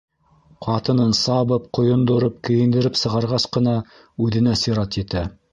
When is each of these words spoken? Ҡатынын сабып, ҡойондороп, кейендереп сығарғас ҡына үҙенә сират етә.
Ҡатынын 0.67 1.13
сабып, 1.17 1.67
ҡойондороп, 1.79 2.41
кейендереп 2.49 2.99
сығарғас 3.03 3.49
ҡына 3.59 3.77
үҙенә 4.27 4.61
сират 4.65 5.03
етә. 5.05 5.27